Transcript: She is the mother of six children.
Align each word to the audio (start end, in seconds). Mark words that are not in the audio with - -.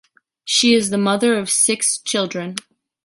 She 0.45 0.73
is 0.73 0.89
the 0.89 0.97
mother 0.97 1.35
of 1.37 1.51
six 1.51 1.99
children. 1.99 2.55